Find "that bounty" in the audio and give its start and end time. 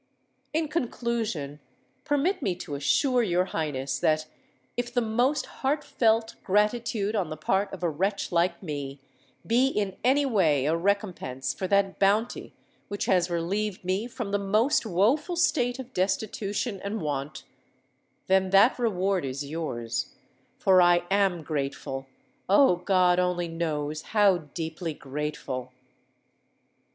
11.67-12.51